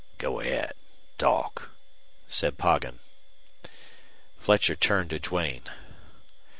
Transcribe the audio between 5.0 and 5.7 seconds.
to Duane.